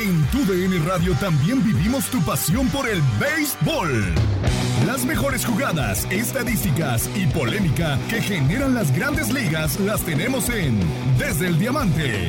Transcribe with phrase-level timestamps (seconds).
[0.00, 4.14] En tu DN Radio también vivimos tu pasión por el béisbol.
[4.86, 10.78] Las mejores jugadas, estadísticas y polémica que generan las grandes ligas las tenemos en
[11.18, 12.28] Desde el Diamante.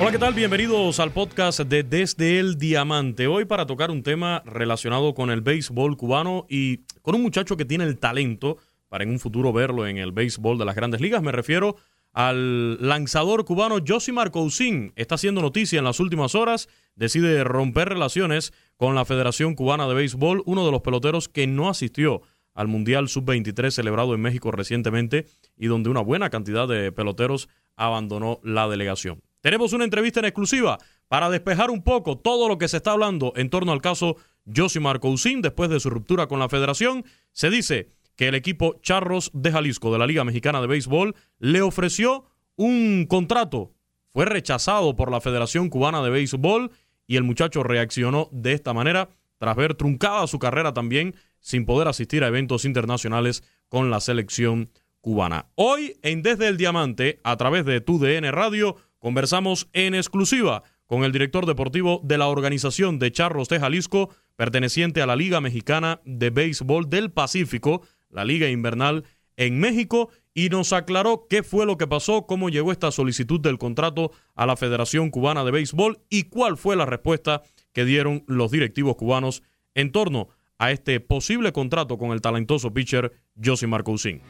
[0.00, 0.32] Hola, ¿qué tal?
[0.32, 3.26] Bienvenidos al podcast de Desde el Diamante.
[3.26, 7.64] Hoy para tocar un tema relacionado con el béisbol cubano y con un muchacho que
[7.64, 8.58] tiene el talento
[8.88, 11.20] para en un futuro verlo en el béisbol de las grandes ligas.
[11.20, 11.74] Me refiero
[12.16, 14.90] al lanzador cubano Josimar Cousin.
[14.96, 16.66] Está haciendo noticia en las últimas horas.
[16.94, 21.68] Decide romper relaciones con la Federación Cubana de Béisbol, uno de los peloteros que no
[21.68, 22.22] asistió
[22.54, 25.26] al Mundial Sub-23 celebrado en México recientemente
[25.58, 29.20] y donde una buena cantidad de peloteros abandonó la delegación.
[29.42, 33.34] Tenemos una entrevista en exclusiva para despejar un poco todo lo que se está hablando
[33.36, 37.04] en torno al caso Josimar Cousin después de su ruptura con la federación.
[37.32, 41.62] Se dice que el equipo Charros de Jalisco de la Liga Mexicana de Béisbol le
[41.62, 42.24] ofreció
[42.56, 43.72] un contrato.
[44.12, 46.70] Fue rechazado por la Federación Cubana de Béisbol
[47.06, 51.88] y el muchacho reaccionó de esta manera tras ver truncada su carrera también sin poder
[51.88, 54.70] asistir a eventos internacionales con la selección
[55.00, 55.46] cubana.
[55.54, 61.12] Hoy en Desde el Diamante, a través de TUDN Radio, conversamos en exclusiva con el
[61.12, 66.30] director deportivo de la organización de Charros de Jalisco, perteneciente a la Liga Mexicana de
[66.30, 67.82] Béisbol del Pacífico,
[68.16, 69.04] la Liga Invernal
[69.36, 73.58] en México y nos aclaró qué fue lo que pasó, cómo llegó esta solicitud del
[73.58, 77.42] contrato a la Federación Cubana de Béisbol y cuál fue la respuesta
[77.72, 79.42] que dieron los directivos cubanos
[79.74, 84.22] en torno a este posible contrato con el talentoso pitcher Josimar Cousin.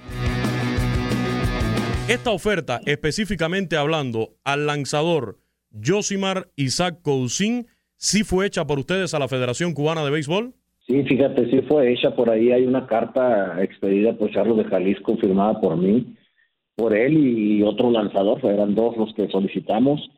[2.09, 5.39] Esta oferta, específicamente hablando al lanzador
[5.73, 10.55] Josimar Isaac Cousin, ¿sí fue hecha por ustedes a la Federación Cubana de Béisbol?
[10.87, 12.15] Sí, fíjate, sí fue hecha.
[12.15, 16.15] Por ahí hay una carta expedida por Charlos de Jalisco, firmada por mí,
[16.77, 18.39] por él y otro lanzador.
[18.45, 20.09] Eran dos los que solicitamos.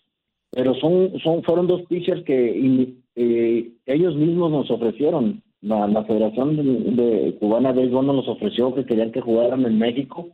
[0.51, 5.43] Pero son, son, fueron dos pitchers que eh, ellos mismos nos ofrecieron.
[5.61, 6.57] La, Federación
[6.97, 10.29] de, Cubana de Béisbol nos ofreció que querían que jugaran en México.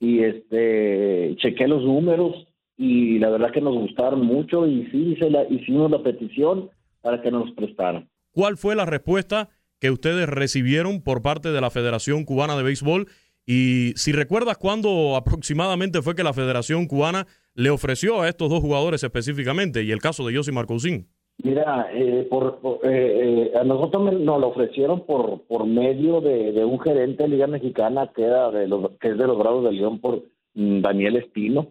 [0.00, 5.30] Y este chequé los números y la verdad que nos gustaron mucho y sí hice
[5.30, 6.68] la, hicimos la petición
[7.00, 8.08] para que nos prestaran.
[8.32, 9.48] ¿Cuál fue la respuesta
[9.80, 13.06] que ustedes recibieron por parte de la Federación Cubana de Béisbol.
[13.46, 18.60] Y si recuerdas cuándo aproximadamente fue que la Federación Cubana le ofreció a estos dos
[18.60, 21.06] jugadores específicamente, y el caso de Yossi Marcousin.
[21.42, 27.24] Mira, eh, eh, eh, a nosotros nos lo ofrecieron por por medio de, un gerente
[27.24, 30.22] de Liga Mexicana que era de los que es de los Bravos de León por
[30.54, 31.68] mm, Daniel Espino,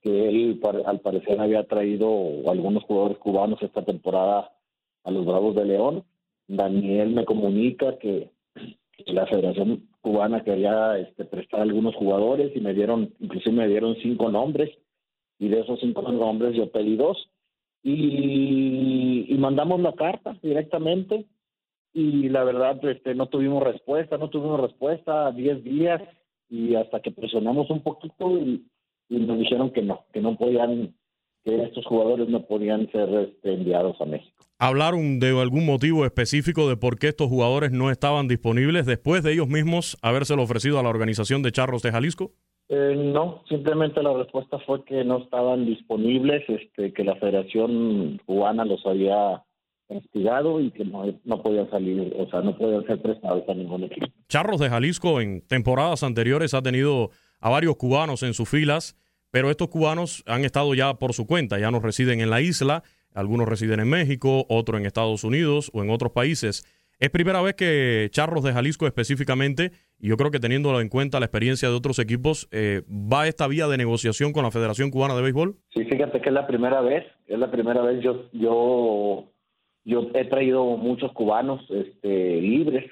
[0.00, 2.08] que él al parecer había traído
[2.48, 4.52] algunos jugadores cubanos esta temporada
[5.02, 6.04] a los Bravos de León
[6.50, 8.30] Daniel me comunica que,
[9.06, 14.30] la Federación Cubana quería este, prestar algunos jugadores y me dieron, inclusive me dieron cinco
[14.30, 14.70] nombres
[15.38, 17.30] y de esos cinco nombres yo pedí dos.
[17.82, 21.24] Y, mandamos la carta directamente
[21.94, 26.02] y la verdad este, no tuvimos respuesta, no tuvimos respuesta, diez días
[26.50, 28.66] y hasta que presionamos un poquito y
[29.08, 30.94] nos dijeron que no, que no podían,
[31.44, 36.68] que estos jugadores no podían ser este, enviados a México hablaron de algún motivo específico
[36.68, 40.82] de por qué estos jugadores no estaban disponibles después de ellos mismos habérselo ofrecido a
[40.82, 42.32] la organización de Charros de Jalisco?
[42.68, 48.64] Eh, no, simplemente la respuesta fue que no estaban disponibles, este, que la Federación Cubana
[48.64, 49.42] los había
[49.88, 53.84] investigado y que no, no podían salir, o sea, no podían ser prestados a ningún
[53.84, 54.06] equipo.
[54.28, 58.94] Charros de Jalisco en temporadas anteriores ha tenido a varios cubanos en sus filas,
[59.30, 62.82] pero estos cubanos han estado ya por su cuenta, ya no residen en la isla
[63.14, 66.64] algunos residen en México, otros en Estados Unidos o en otros países.
[66.98, 71.18] Es primera vez que Charros de Jalisco específicamente, y yo creo que teniendo en cuenta
[71.18, 75.14] la experiencia de otros equipos, eh, va esta vía de negociación con la Federación Cubana
[75.14, 75.56] de Béisbol.
[75.74, 79.32] Sí, fíjate que es la primera vez, es la primera vez yo yo
[79.84, 82.84] yo he traído muchos cubanos este, libres,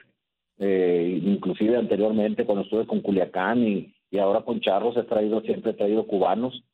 [0.58, 5.72] eh, inclusive anteriormente cuando estuve con Culiacán y, y ahora con Charros he traído siempre
[5.72, 6.64] he traído cubanos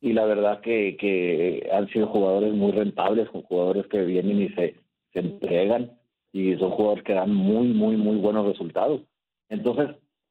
[0.00, 4.74] y la verdad que, que han sido jugadores muy rentables, jugadores que vienen y se,
[5.12, 5.92] se entregan
[6.32, 9.02] y son jugadores que dan muy, muy, muy buenos resultados.
[9.48, 9.90] Entonces,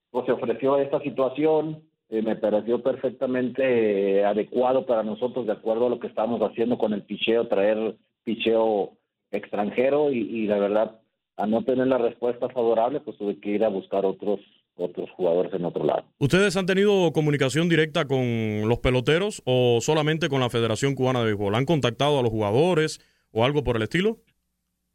[0.09, 5.87] pues se ofreció esta situación, eh, me pareció perfectamente eh, adecuado para nosotros, de acuerdo
[5.87, 7.95] a lo que estamos haciendo con el picheo, traer
[8.25, 8.97] picheo
[9.31, 10.99] extranjero y, y la verdad,
[11.37, 14.41] a no tener la respuesta favorable, pues tuve que ir a buscar otros
[14.75, 16.03] otros jugadores en otro lado.
[16.17, 21.25] ¿Ustedes han tenido comunicación directa con los peloteros o solamente con la Federación Cubana de
[21.25, 21.55] Béisbol?
[21.55, 22.99] ¿Han contactado a los jugadores
[23.31, 24.17] o algo por el estilo?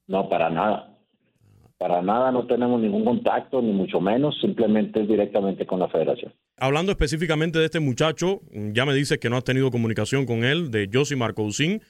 [0.07, 0.93] No, para nada.
[1.79, 6.33] Para nada no tenemos ningún contacto, ni mucho menos, simplemente es directamente con la federación.
[6.57, 10.71] Hablando específicamente de este muchacho, ya me dices que no has tenido comunicación con él,
[10.71, 11.83] de Josie Marcousin.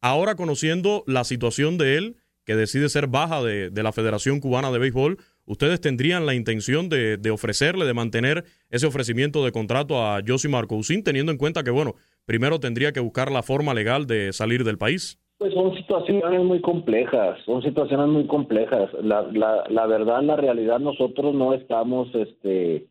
[0.00, 2.16] Ahora conociendo la situación de él,
[2.46, 6.88] que decide ser baja de, de la Federación Cubana de Béisbol, ¿ustedes tendrían la intención
[6.88, 11.70] de, ofrecerle, de mantener ese ofrecimiento de contrato a Josie Marcousin, teniendo en cuenta que,
[11.70, 11.94] bueno,
[12.24, 15.18] primero tendría que buscar la forma legal de salir del país?
[15.38, 18.90] Pues son situaciones muy complejas, son situaciones muy complejas.
[19.02, 22.86] La verdad, la realidad, nosotros no estamos este,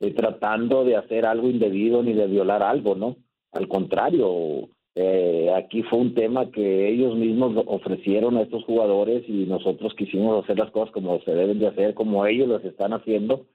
[0.00, 3.16] eh, tratando de hacer algo indebido ni de violar algo, ¿no?
[3.52, 4.68] Al contrario,
[5.02, 10.44] eh, aquí fue un tema que ellos mismos ofrecieron a estos jugadores y nosotros quisimos
[10.44, 13.46] hacer las cosas como se deben de hacer, como ellos las están haciendo.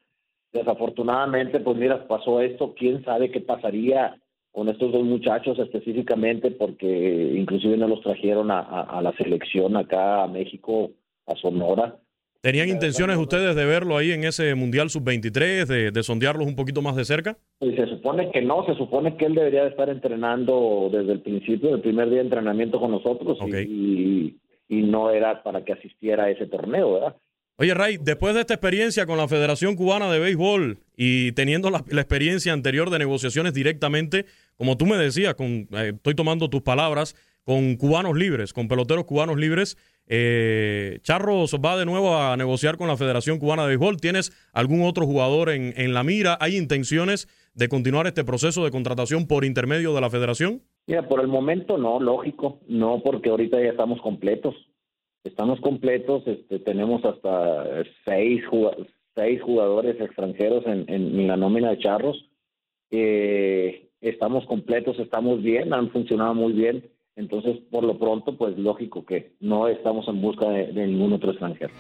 [0.52, 4.20] Desafortunadamente, pues mira, pasó esto, quién sabe qué pasaría
[4.52, 9.78] con estos dos muchachos específicamente, porque inclusive no los trajeron a, a, a la selección
[9.78, 10.92] acá a México,
[11.28, 12.00] a Sonora.
[12.46, 16.84] ¿Tenían intenciones ustedes de verlo ahí en ese Mundial Sub-23, de, de, sondearlos un poquito
[16.84, 17.40] más de cerca?
[17.60, 21.22] Y se supone que no, se supone que él debería de estar entrenando desde el
[21.22, 23.66] principio, el primer día de entrenamiento con nosotros, okay.
[23.68, 24.38] y,
[24.70, 27.16] y, no era para que asistiera a ese torneo, ¿verdad?
[27.58, 31.84] Oye, Ray, después de esta experiencia con la Federación Cubana de Béisbol y teniendo la,
[31.90, 34.26] la experiencia anterior de negociaciones directamente,
[34.56, 39.06] como tú me decías, con, eh, estoy tomando tus palabras, con cubanos libres, con peloteros
[39.06, 43.98] cubanos libres, eh, Charros va de nuevo a negociar con la Federación Cubana de Béisbol.
[43.98, 46.38] ¿Tienes algún otro jugador en, en, la mira?
[46.40, 50.62] ¿Hay intenciones de continuar este proceso de contratación por intermedio de la Federación?
[50.88, 54.56] Mira, por el momento no, lógico, no, porque ahorita ya estamos completos.
[55.24, 62.30] Estamos completos, este, tenemos hasta seis, jugadores extranjeros en, en, la nómina de Charros.
[62.92, 66.84] Eh, estamos completos, estamos bien, han funcionado muy bien
[67.16, 71.74] entonces, por lo pronto, pues lógico que no estamos en busca de, ningún otro extranjero.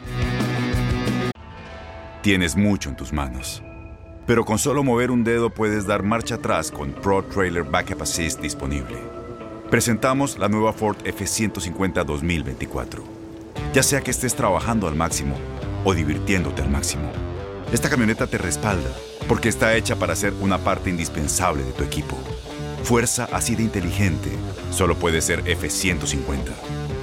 [2.21, 3.61] Tienes mucho en tus manos.
[4.25, 8.41] Pero con solo mover un dedo puedes dar marcha atrás con Pro Trailer Backup Assist
[8.41, 8.97] disponible.
[9.69, 13.03] Presentamos la nueva Ford F150 2024.
[13.73, 15.35] Ya sea que estés trabajando al máximo
[15.83, 17.11] o divirtiéndote al máximo,
[17.71, 18.89] esta camioneta te respalda
[19.27, 22.17] porque está hecha para ser una parte indispensable de tu equipo.
[22.85, 24.29] Fuerza así de inteligente
[24.69, 26.51] solo puede ser F-150.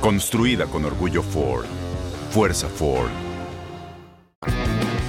[0.00, 1.64] Construida con orgullo Ford.
[2.30, 3.10] Fuerza Ford.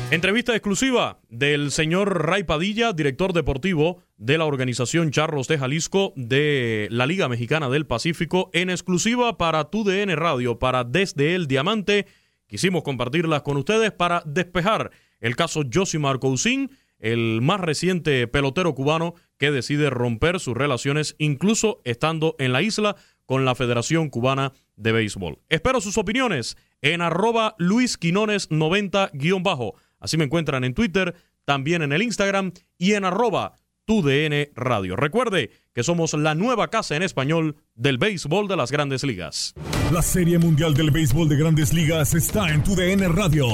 [0.09, 6.87] Entrevista exclusiva del señor Ray Padilla, director deportivo de la organización Charros de Jalisco de
[6.89, 12.07] la Liga Mexicana del Pacífico, en exclusiva para TUDN Radio, para Desde el Diamante.
[12.47, 16.71] Quisimos compartirlas con ustedes para despejar el caso Josimar Cousin
[17.03, 22.95] el más reciente pelotero cubano que decide romper sus relaciones incluso estando en la isla
[23.25, 25.39] con la Federación Cubana de Béisbol.
[25.49, 29.75] Espero sus opiniones en arroba Luis Quinones 90-bajo.
[29.99, 31.13] Así me encuentran en Twitter,
[31.45, 33.53] también en el Instagram y en arroba
[33.85, 34.95] TUDN Radio.
[34.95, 39.53] Recuerde que somos la nueva casa en español del béisbol de las grandes ligas.
[39.91, 43.47] La Serie Mundial del Béisbol de Grandes Ligas está en TUDN Radio.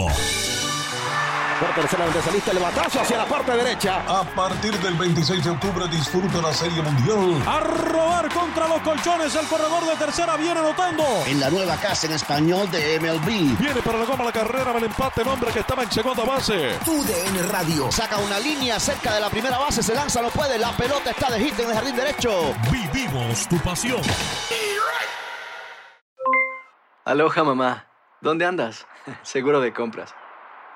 [1.60, 4.02] Por tercera vez saliste el batazo hacia la parte derecha.
[4.08, 7.44] A partir del 26 de octubre disfruta la Serie Mundial.
[7.46, 9.36] A robar contra los colchones.
[9.36, 11.04] El corredor de tercera viene notando.
[11.26, 13.60] En la nueva casa en español de MLB.
[13.60, 15.22] Viene para la goma la carrera del empate.
[15.22, 16.78] El hombre que estaba en segunda base.
[16.86, 17.92] TUDN Radio.
[17.92, 19.84] Saca una línea cerca de la primera base.
[19.84, 20.58] Se lanza, no puede.
[20.58, 22.56] La pelota está de hit en el jardín derecho.
[22.72, 24.02] Vivimos tu pasión.
[27.04, 27.86] Aloha, mamá.
[28.22, 28.88] ¿Dónde andas?
[29.24, 30.16] Seguro de compras.